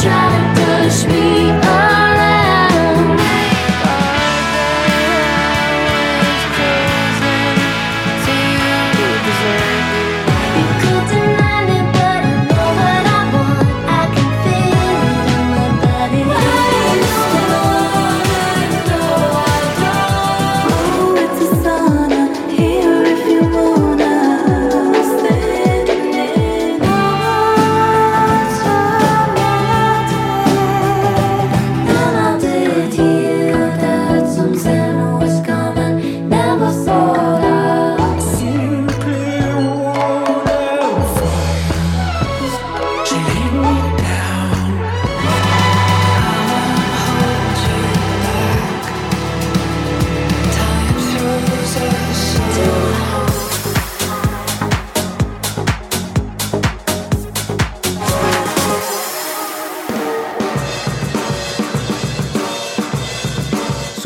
[0.00, 2.01] try to push me up.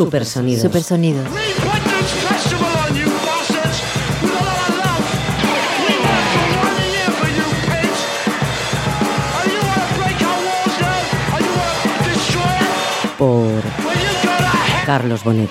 [0.07, 0.63] Supersonidos.
[0.63, 1.27] Supersonidos.
[13.19, 13.63] Por
[14.87, 15.51] Carlos Bonet.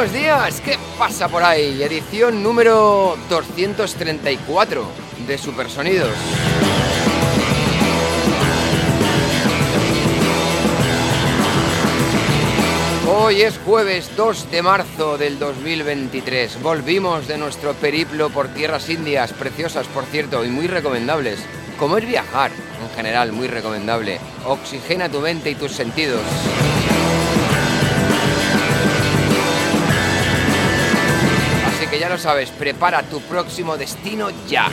[0.00, 1.82] Buenos días, ¿qué pasa por ahí?
[1.82, 4.86] Edición número 234
[5.26, 6.14] de Supersonidos.
[13.14, 16.62] Hoy es jueves 2 de marzo del 2023.
[16.62, 21.40] Volvimos de nuestro periplo por tierras indias, preciosas por cierto y muy recomendables.
[21.78, 22.50] Como es viajar,
[22.82, 24.18] en general muy recomendable.
[24.46, 26.22] Oxigena tu mente y tus sentidos.
[32.10, 34.68] Lo sabes, prepara tu próximo destino ya.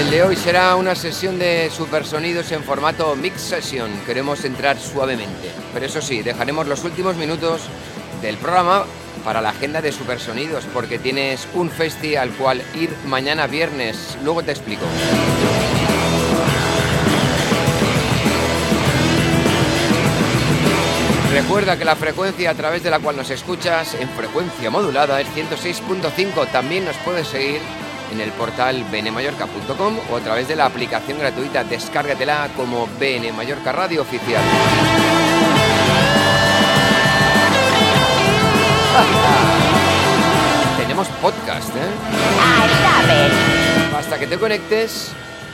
[0.00, 3.88] El de hoy será una sesión de supersonidos en formato mix session.
[4.04, 5.52] Queremos entrar suavemente.
[5.72, 7.60] Pero eso sí, dejaremos los últimos minutos
[8.22, 8.84] del programa
[9.24, 14.18] para la agenda de supersonidos, porque tienes un festi al cual ir mañana viernes.
[14.24, 14.84] Luego te explico.
[21.32, 25.26] Recuerda que la frecuencia a través de la cual nos escuchas en frecuencia modulada es
[25.28, 26.46] 106.5.
[26.48, 27.58] También nos puedes seguir
[28.12, 31.64] en el portal bnmallorca.com o a través de la aplicación gratuita.
[31.64, 34.42] Descárgatela como BN Mallorca Radio Oficial.
[40.76, 41.90] Tenemos podcast, ¿eh?
[43.90, 45.12] Basta que te conectes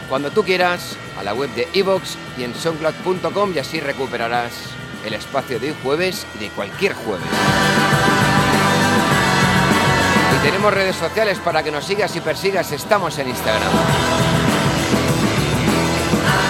[0.09, 4.75] cuando tú quieras a la web de iVoox y en soundcloud.com y así recuperarás
[5.09, 7.27] el espacio de jueves y de cualquier jueves.
[10.37, 12.71] Y tenemos redes sociales para que nos sigas y persigas.
[12.73, 13.73] Estamos en Instagram.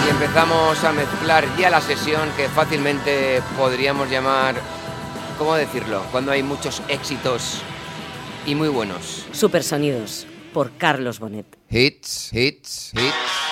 [0.05, 4.55] Y empezamos a mezclar ya la sesión que fácilmente podríamos llamar,
[5.37, 6.03] ¿cómo decirlo?
[6.11, 7.61] Cuando hay muchos éxitos
[8.45, 9.25] y muy buenos.
[9.31, 10.27] Supersonidos.
[10.53, 11.45] Por Carlos Bonet.
[11.69, 13.03] Hits, hits, hits,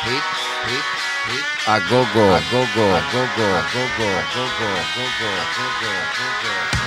[0.03, 0.96] hits, hits,
[1.27, 1.67] hits.
[1.67, 6.07] A gogo, a gogo, a gogo, a gogo, a gogo, a gogo, a gogo, a
[6.15, 6.86] gogo.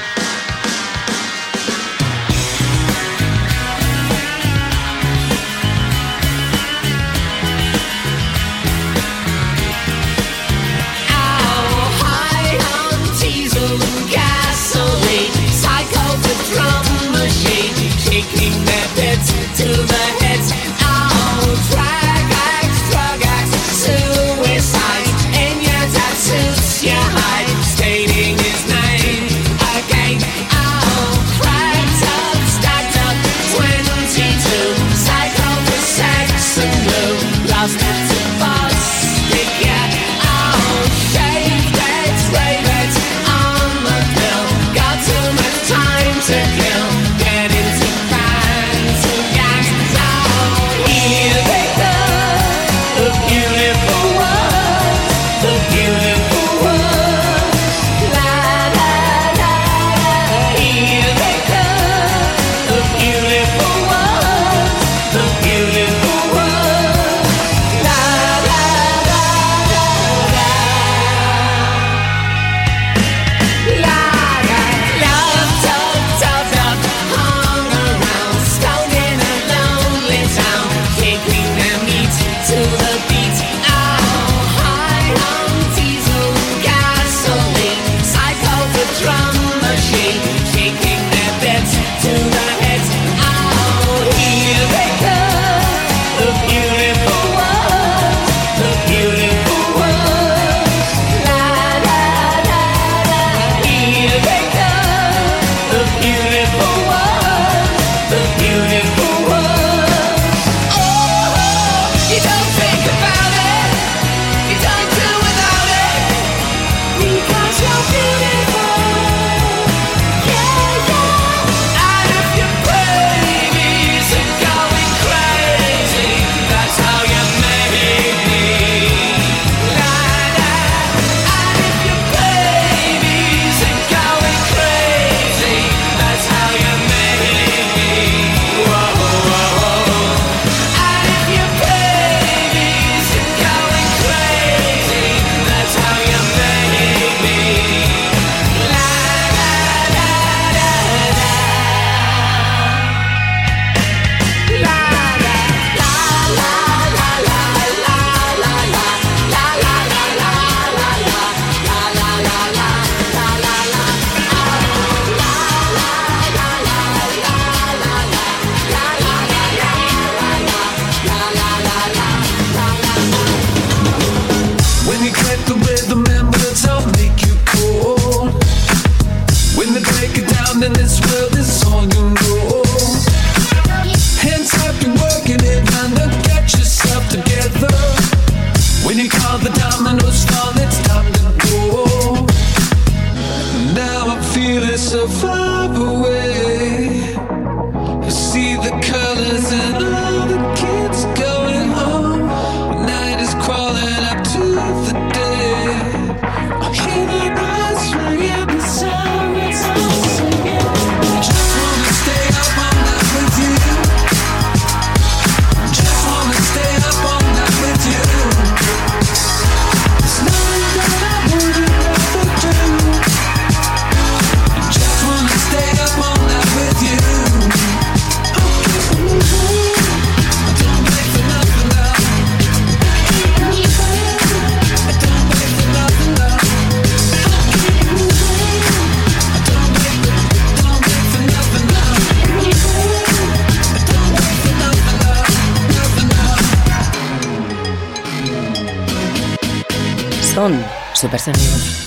[250.34, 251.82] Son super sonidos.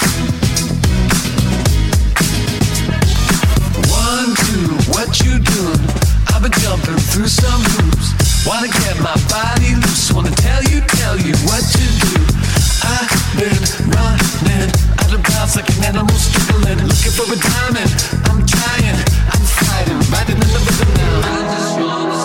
[3.88, 5.80] One, two, what you doing?
[6.28, 8.12] I've been jumping through some hoops.
[8.46, 10.12] Wanna get my body loose.
[10.12, 12.20] Wanna tell you, tell you what to do.
[12.84, 13.08] I've
[13.40, 13.64] been
[13.96, 14.70] running
[15.00, 16.84] out of bounds like an animal struggling.
[16.84, 17.92] Looking for a diamond.
[18.28, 19.00] I'm trying,
[19.32, 21.16] I'm fighting, riding in the rhythm now.
[21.24, 22.23] I just wanna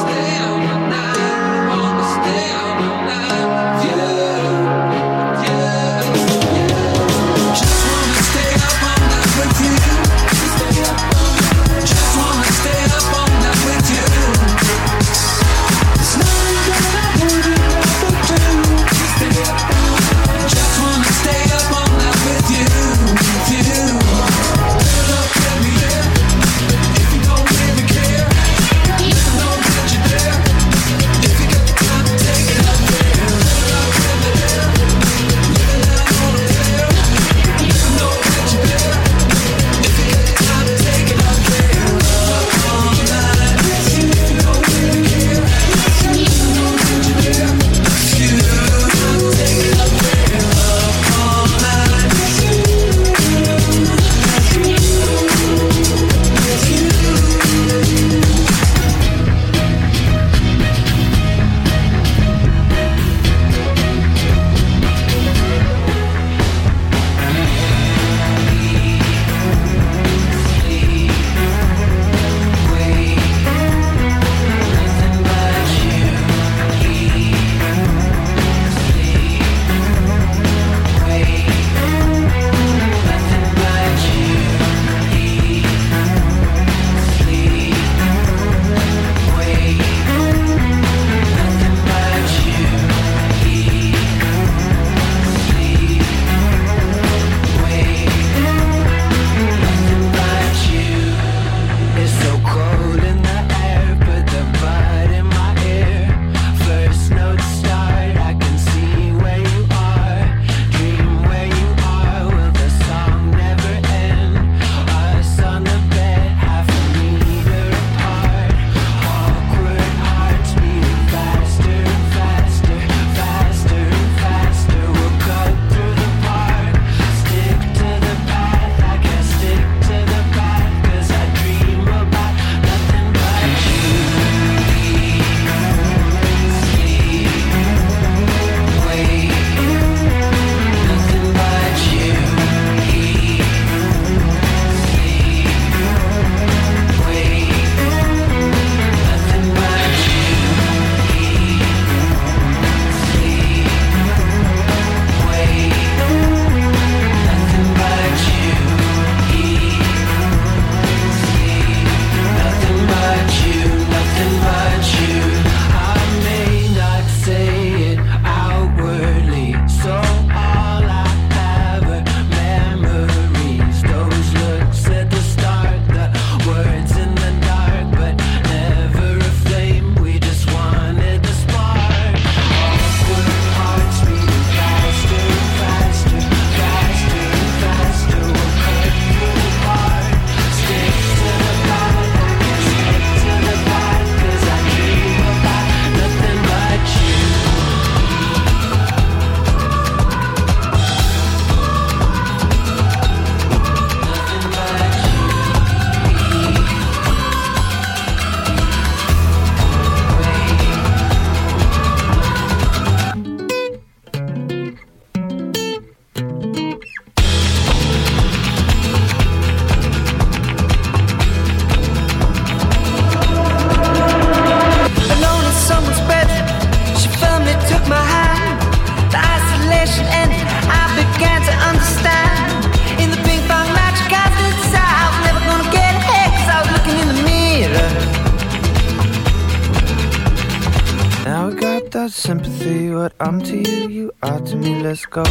[243.44, 244.82] To you, you are to me.
[244.82, 245.22] Let's go.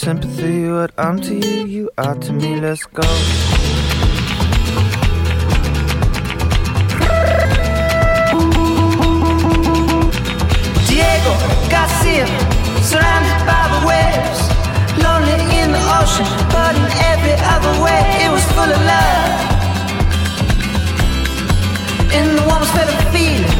[0.00, 0.66] Sympathy.
[0.66, 2.58] What I'm to you, you are to me.
[2.58, 3.02] Let's go.
[10.88, 11.32] Diego
[11.68, 12.26] Garcia,
[12.90, 14.40] surrounded by the waves,
[15.04, 19.28] lonely in the ocean, but in every other way it was full of love.
[22.16, 23.59] In the warmest feather feeling.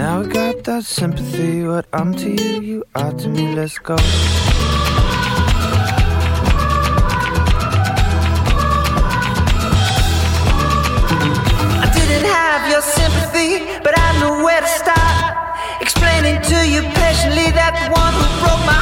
[0.00, 1.62] Now I got that sympathy.
[1.62, 3.54] What I'm to you, you are to me.
[3.54, 3.96] Let's go.
[11.84, 13.50] I didn't have your sympathy,
[13.84, 15.36] but I knew where to start.
[15.82, 18.79] Explaining to you patiently that the one who broke my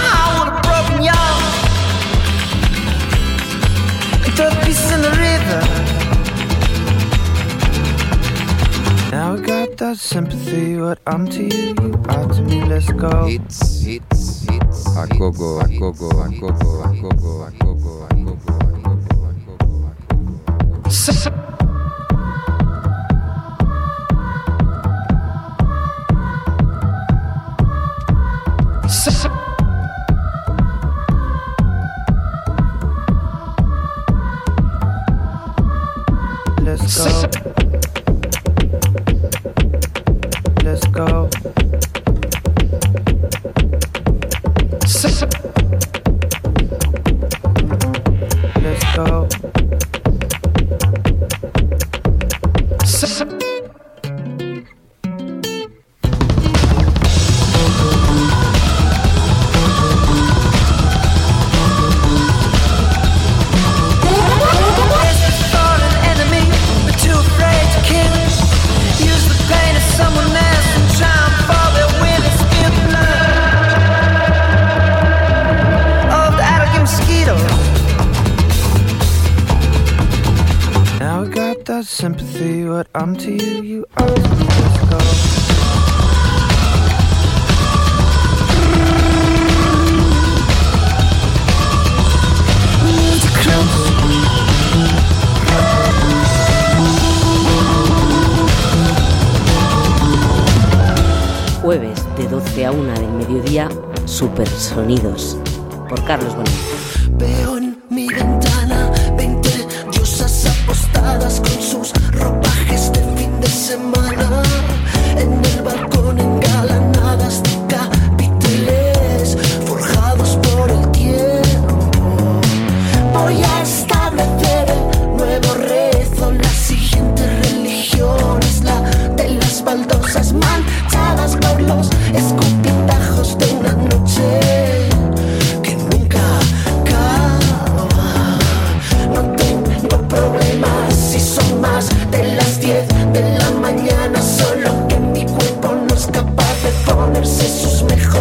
[9.78, 10.76] that sympathy.
[10.76, 12.64] What I'm to you, you are to me.
[12.64, 13.26] Let's go.
[13.26, 14.96] Hits, hits, hits.
[14.96, 19.32] A gogo, a gogo, a gogo, a gogo, a gogo, a gogo, a gogo, a
[19.46, 19.92] gogo.
[20.84, 21.47] Let's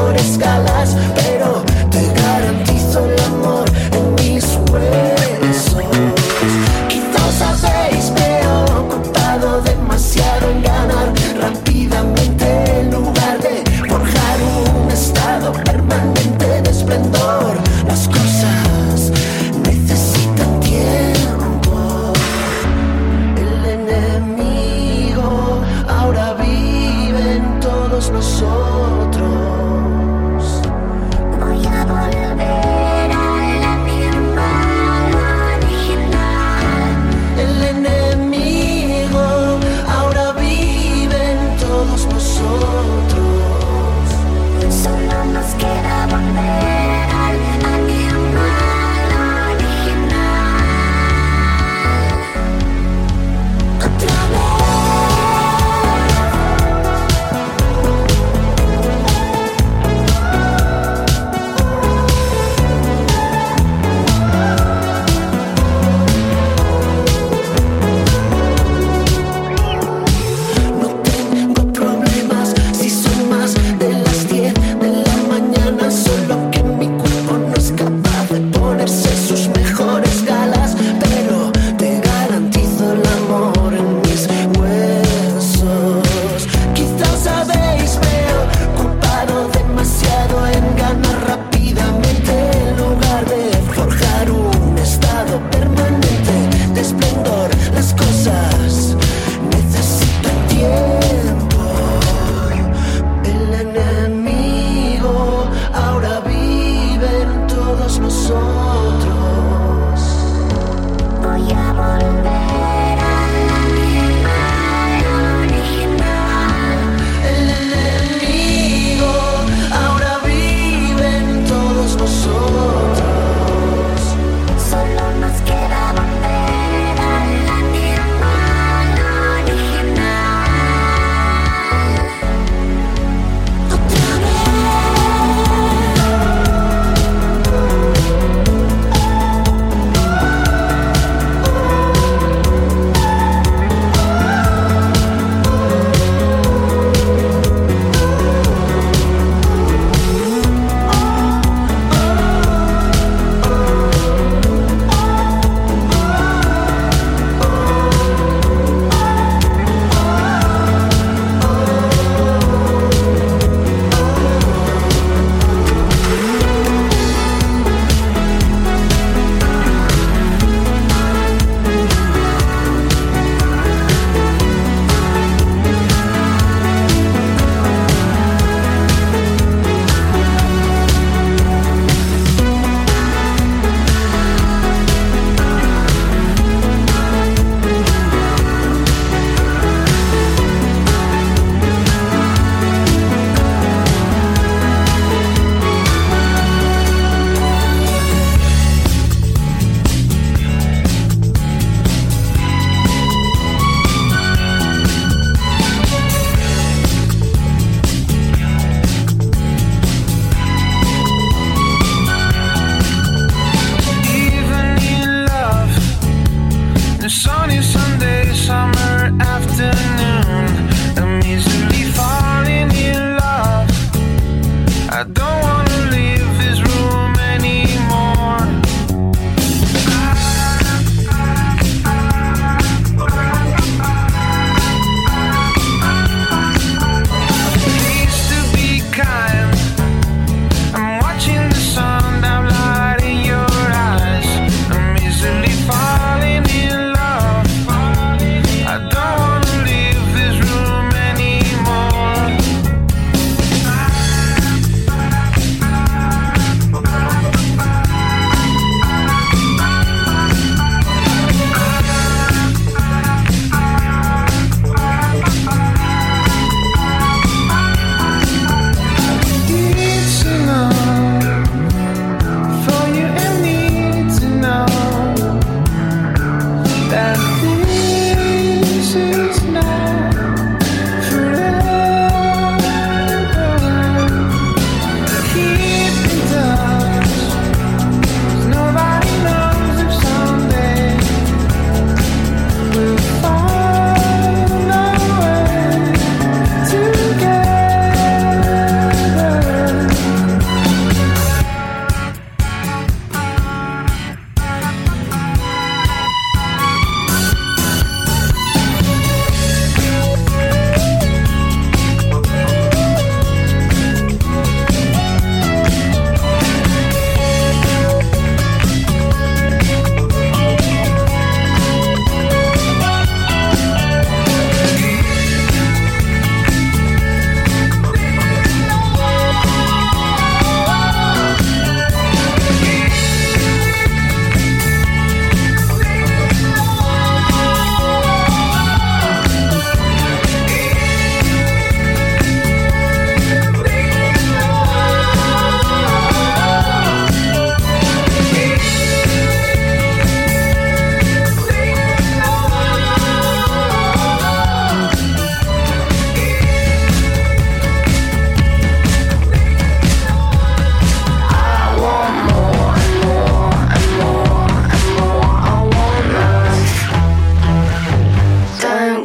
[0.07, 0.95] por escalas.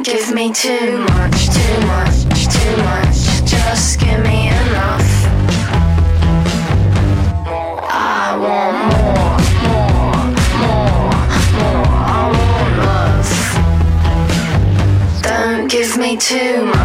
[0.03, 3.45] give me too much, too much, too much.
[3.45, 5.09] Just give me enough.
[7.89, 10.25] I want more, more,
[10.59, 11.11] more,
[11.57, 11.87] more.
[11.95, 13.29] I want love.
[15.23, 16.82] Don't give me too much.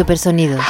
[0.00, 0.64] Supersonidos.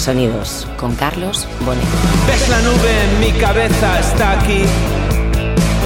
[0.00, 1.84] Supersonidos con Carlos Bonet.
[2.26, 4.62] Ves la nube en mi cabeza, está aquí.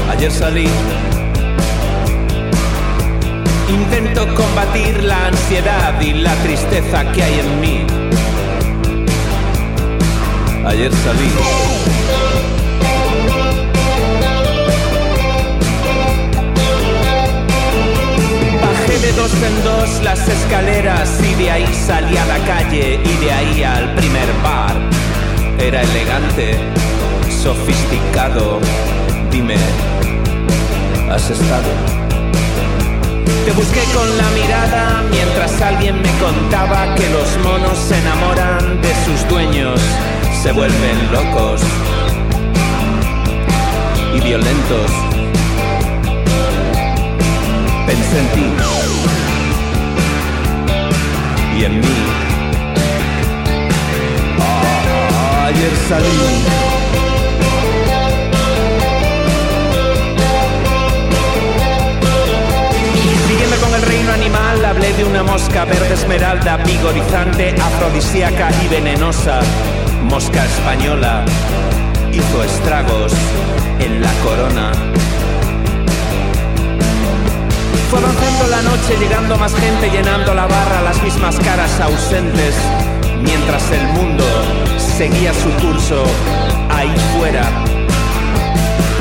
[0.09, 0.69] Ayer salí.
[3.69, 7.87] Intento combatir la ansiedad y la tristeza que hay en mí.
[10.65, 11.74] Ayer salí.
[19.05, 23.33] De dos en dos las escaleras y de ahí salí a la calle y de
[23.33, 24.75] ahí al primer bar.
[25.59, 26.59] Era elegante,
[27.29, 28.61] sofisticado.
[29.31, 29.57] Dime,
[31.11, 31.71] ¿has estado?
[33.45, 38.95] Te busqué con la mirada mientras alguien me contaba que los monos se enamoran de
[39.05, 39.81] sus dueños,
[40.43, 41.61] se vuelven locos
[44.15, 44.91] y violentos.
[47.87, 48.84] Pensé en ti
[51.57, 51.87] y en mí.
[55.47, 56.45] Ayer salí.
[63.61, 69.41] Con el reino animal, hablé de una mosca verde esmeralda, vigorizante, afrodisíaca y venenosa.
[70.03, 71.25] Mosca española
[72.13, 73.13] hizo estragos
[73.79, 74.94] en la corona.
[77.91, 82.55] Fue avanzando la noche, llegando más gente, llenando la barra, las mismas caras ausentes,
[83.23, 84.25] mientras el mundo
[84.79, 86.05] seguía su curso
[86.71, 87.43] ahí fuera.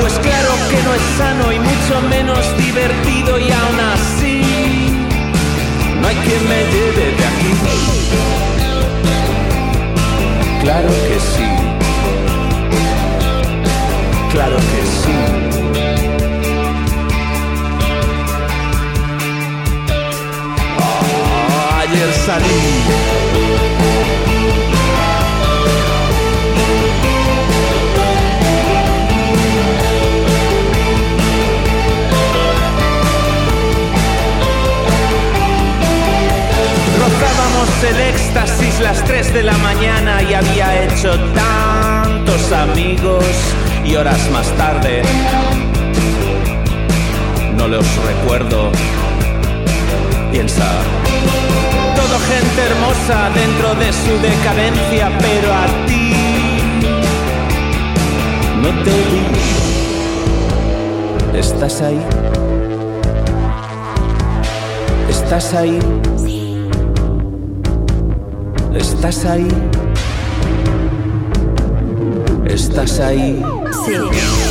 [0.00, 4.42] Pues claro que no es sano y mucho menos divertido y aún así
[6.00, 7.54] no hay quien me lleve de aquí.
[10.62, 11.48] Claro que sí.
[14.32, 14.93] Claro que sí.
[22.34, 22.74] Salí.
[37.84, 43.26] El éxtasis las 3 de la mañana y había hecho tantos amigos
[43.84, 45.02] y horas más tarde
[47.56, 48.70] no los recuerdo.
[50.32, 50.64] Piensa,
[52.18, 56.14] gente hermosa dentro de su decadencia, pero a ti
[58.62, 59.24] no te vi.
[61.38, 62.00] ¿Estás ahí?
[65.08, 65.78] ¿Estás ahí?
[68.74, 69.48] ¿Estás ahí?
[72.46, 73.42] ¿Estás ahí?
[73.86, 74.43] I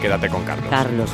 [0.00, 0.70] quédate con Carlos.
[0.70, 1.10] Carlos.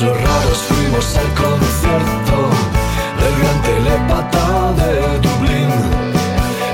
[0.00, 2.50] Los raros fuimos al concierto
[3.20, 5.70] del gran telepata de Dublín.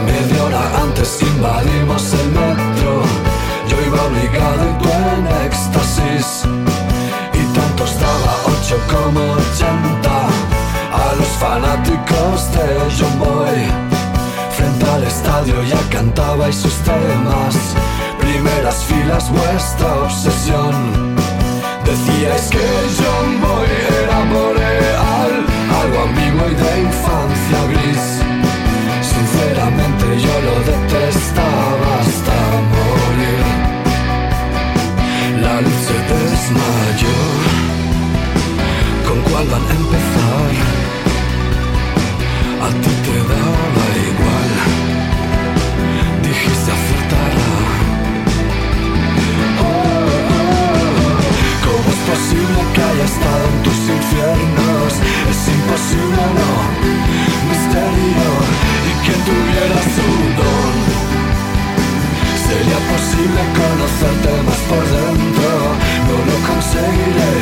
[0.07, 3.03] Media hora antes invadimos el metro.
[3.69, 6.45] Yo iba obligado y tú en éxtasis.
[7.35, 10.11] Y tanto estaba 8 como 80
[11.05, 12.67] a los fanáticos de
[12.99, 13.67] John Boy.
[14.57, 17.55] Frente al estadio ya cantabais sus temas.
[18.19, 21.10] Primeras filas, vuestra obsesión.
[21.91, 22.67] Decíais que
[22.99, 23.67] John Boy
[24.01, 25.33] era boreal,
[25.83, 28.05] algo ambiguo y de infancia gris.
[29.13, 32.37] Sinceramente yo lo detestaba hasta
[32.75, 33.45] morir.
[35.43, 37.19] La luz se desmayó.
[39.09, 40.51] ¿Con cuál van a empezar?
[42.67, 44.53] A ti te daba igual.
[46.23, 47.60] Dijiste acertará.
[52.11, 54.93] imposible que haya estado en tus infiernos.
[55.31, 56.51] Es imposible, no,
[57.49, 58.31] misterio.
[58.89, 60.75] Y que tuvieras un don.
[62.47, 65.51] Sería posible conocerte más por dentro.
[66.09, 67.35] No lo conseguiré,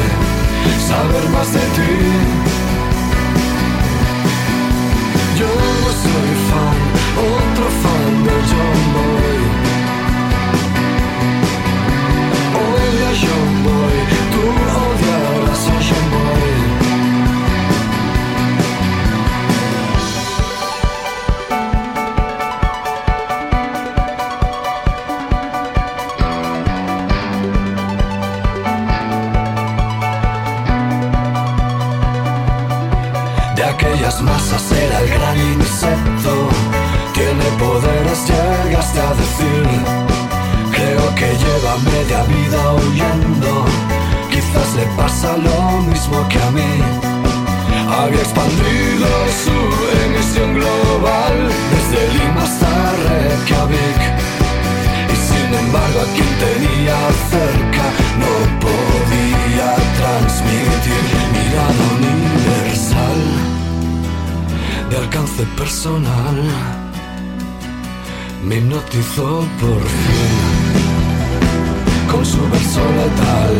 [0.89, 1.95] saber más de ti.
[5.39, 5.49] Yo
[5.85, 6.79] no soy fan,
[7.33, 9.39] otro fan de John Boy.
[12.61, 14.18] Hoy de John Boy.
[44.31, 46.72] Quizás le pasa lo mismo que a mí.
[47.99, 49.09] Había expandido
[49.45, 49.59] su
[50.05, 51.37] emisión global
[51.72, 52.70] desde Lima hasta
[53.05, 54.01] Reykjavik.
[55.12, 56.99] Y sin embargo a quien tenía
[57.35, 57.85] cerca
[58.22, 58.33] no
[58.64, 59.68] podía
[59.99, 61.03] transmitir
[61.35, 63.20] mirada universal
[64.91, 66.39] de alcance personal.
[68.45, 70.57] Me hipnotizó por fin
[72.11, 73.54] con su verso letal.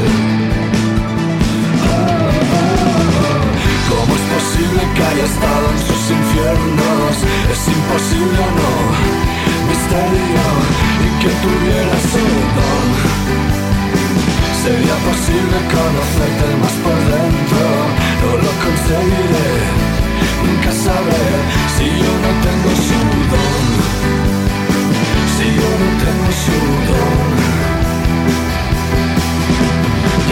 [3.89, 7.15] ¿Cómo es posible que haya estado en sus infiernos?
[7.53, 8.73] Es imposible o no,
[9.69, 10.47] misterio,
[11.05, 12.25] y que tuviera su
[12.59, 12.87] don.
[14.63, 17.65] Sería posible conocerte más por dentro,
[18.21, 19.51] no lo conseguiré,
[20.45, 21.27] nunca sabré
[21.77, 23.01] si yo no tengo su
[23.33, 23.65] don.
[25.37, 26.57] Si yo no tengo su
[26.93, 27.68] don.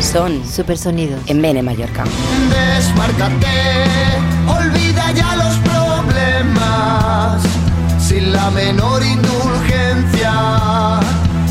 [0.00, 1.20] Son Supersonidos.
[1.26, 2.04] en Bene Mallorca.
[2.50, 3.46] Desmárcate,
[4.46, 7.42] olvida ya los problemas,
[7.98, 10.32] sin la menor indulgencia,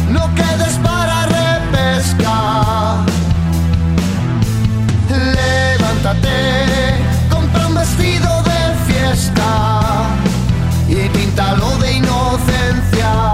[0.10, 3.04] no quedes para repesca.
[5.10, 6.96] Levántate,
[7.30, 10.08] compra un vestido de fiesta
[10.88, 13.33] y píntalo de inocencia,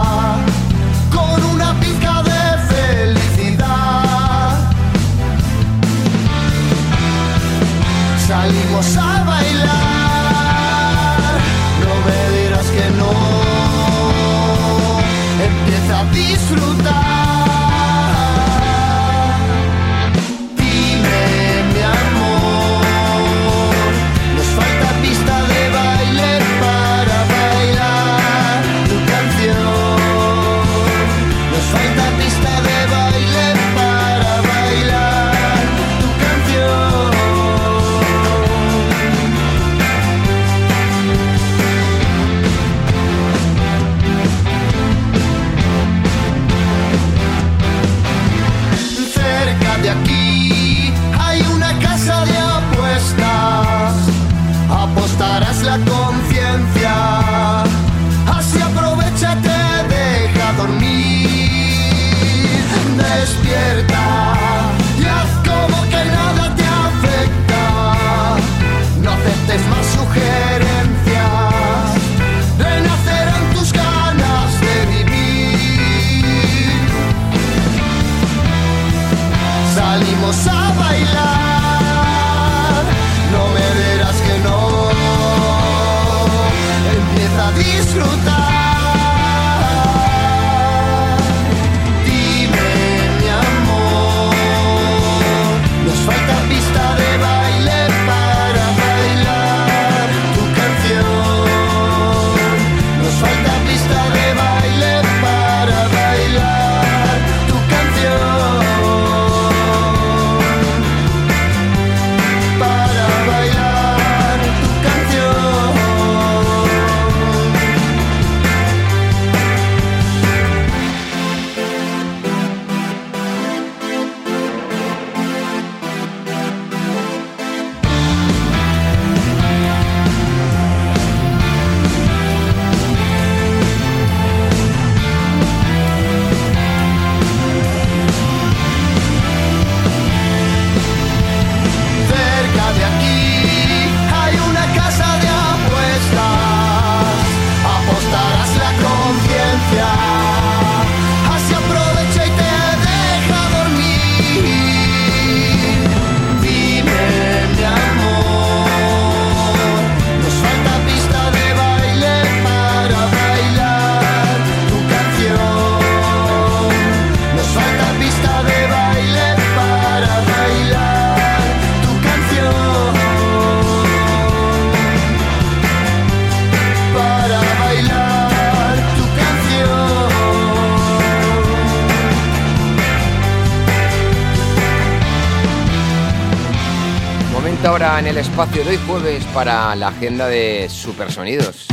[188.42, 191.69] espacio de hoy jueves para la agenda de Supersonidos.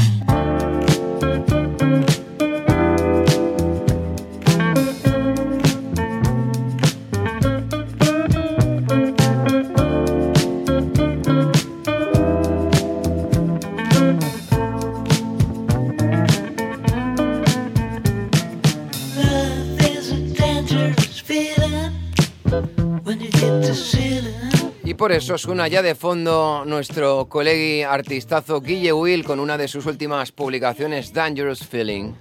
[25.16, 30.30] Eso suena ya de fondo nuestro colegui artistazo Guille Will con una de sus últimas
[30.30, 32.12] publicaciones, Dangerous Feeling.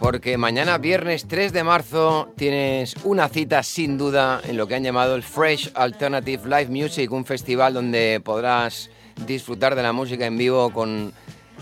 [0.00, 4.82] Porque mañana, viernes 3 de marzo, tienes una cita sin duda en lo que han
[4.82, 8.88] llamado el Fresh Alternative Live Music, un festival donde podrás
[9.26, 11.12] disfrutar de la música en vivo con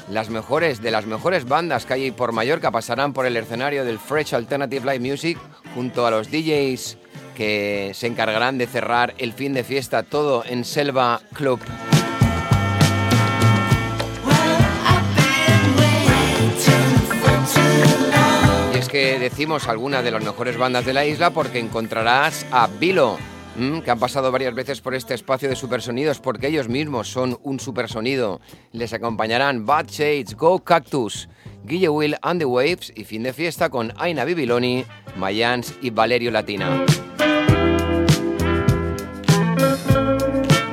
[0.09, 2.71] las mejores, de las mejores bandas que hay por Mallorca.
[2.71, 5.39] Pasarán por el escenario del Fresh Alternative Live Music
[5.75, 6.99] junto a los DJs
[7.35, 11.61] que se encargarán de cerrar el fin de fiesta todo en Selva Club.
[18.75, 22.67] Y es que decimos algunas de las mejores bandas de la isla porque encontrarás a
[22.67, 23.19] Vilo,
[23.85, 27.61] que han pasado varias veces por este espacio de supersonidos porque ellos mismos son un
[27.61, 28.41] supersonido.
[28.73, 31.29] Les acompañarán Bad Shades, Go Cactus,
[31.65, 34.85] Guille Will and the Waves y fin de fiesta con Aina Bibiloni,
[35.17, 36.85] Mayans y Valerio Latina.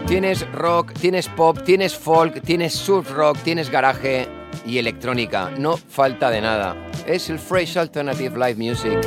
[0.08, 4.28] Tienes rock, tienes pop, tienes folk, tienes surf rock, tienes garaje
[4.66, 5.52] y electrónica.
[5.58, 6.76] No falta de nada.
[7.06, 8.98] Es el Fresh Alternative Live Music.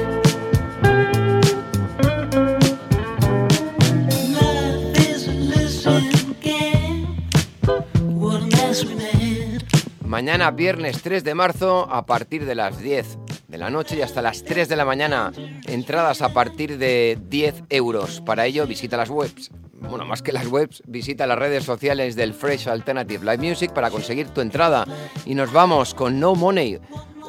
[10.12, 13.16] Mañana, viernes 3 de marzo, a partir de las 10
[13.48, 15.32] de la noche y hasta las 3 de la mañana.
[15.66, 18.20] Entradas a partir de 10 euros.
[18.20, 19.50] Para ello, visita las webs.
[19.72, 23.88] Bueno, más que las webs, visita las redes sociales del Fresh Alternative Live Music para
[23.88, 24.84] conseguir tu entrada.
[25.24, 26.78] Y nos vamos con No Money,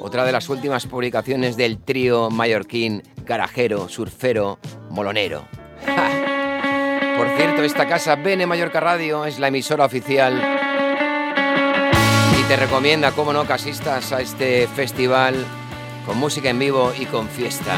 [0.01, 4.59] otra de las últimas publicaciones del trío mallorquín, garajero, surfero,
[4.89, 5.47] molonero.
[7.15, 10.62] Por cierto, esta casa, Bene Mallorca Radio, es la emisora oficial
[12.47, 15.45] te recomienda, como no, que asistas a este festival
[16.05, 17.77] con música en vivo y con fiesta.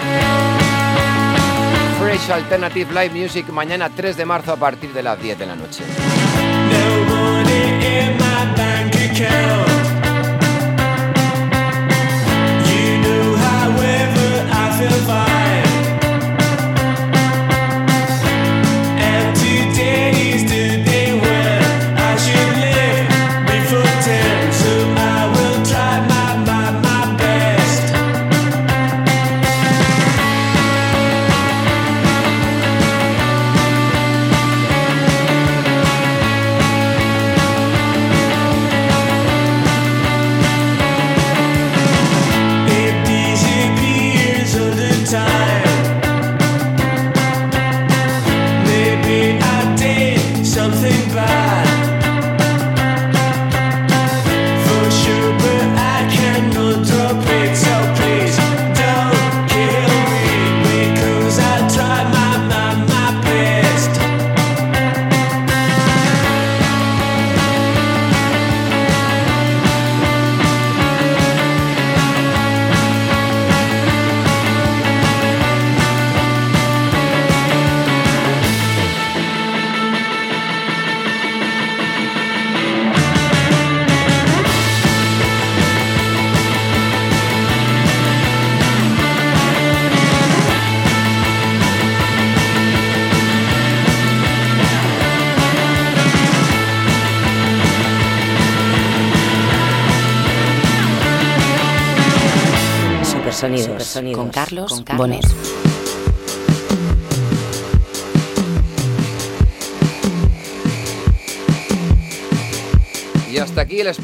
[1.99, 5.55] Fresh Alternative Live Music mañana 3 de marzo a partir de las 10 de la
[5.55, 5.83] noche.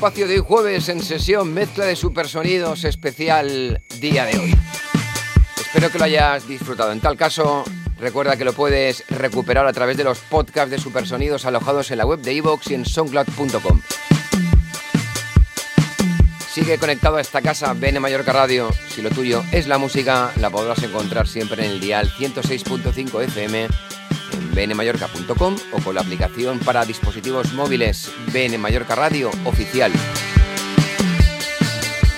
[0.01, 4.55] Espacio de hoy jueves en sesión mezcla de supersonidos especial día de hoy.
[5.57, 6.91] Espero que lo hayas disfrutado.
[6.91, 7.63] En tal caso,
[7.99, 12.07] recuerda que lo puedes recuperar a través de los podcasts de supersonidos alojados en la
[12.07, 13.79] web de iVoox y en soundcloud.com.
[16.51, 18.71] Sigue conectado a esta casa, Bene Mallorca Radio.
[18.89, 23.67] Si lo tuyo es la música, la podrás encontrar siempre en el dial 106.5 FM
[24.33, 29.91] en bnmallorca.com o con la aplicación para dispositivos móviles BN Mallorca Radio Oficial.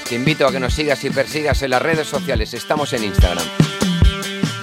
[0.08, 3.46] Te invito a que nos sigas y persigas en las redes sociales, estamos en Instagram.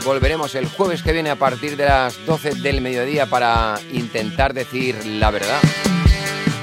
[0.04, 5.04] Volveremos el jueves que viene a partir de las 12 del mediodía para intentar decir
[5.04, 5.60] la verdad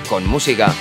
[0.09, 0.73] con música.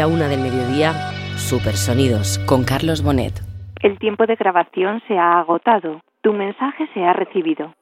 [0.00, 0.94] A 1 del mediodía,
[1.36, 3.42] Supersonidos con Carlos Bonet.
[3.82, 6.00] El tiempo de grabación se ha agotado.
[6.22, 7.74] Tu mensaje se ha recibido.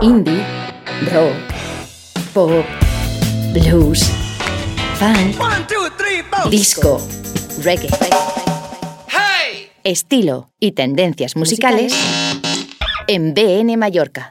[0.00, 0.42] Indie,
[1.12, 1.34] rock,
[2.34, 2.64] pop,
[3.54, 4.10] blues,
[4.94, 5.36] funk,
[6.50, 6.98] disco,
[7.64, 7.88] reggae.
[9.84, 11.92] Estilo y tendencias musicales
[13.08, 14.30] en BN Mallorca.